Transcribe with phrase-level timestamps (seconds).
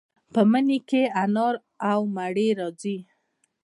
[0.33, 1.55] په مني کې انار
[1.91, 2.97] او مڼې راځي.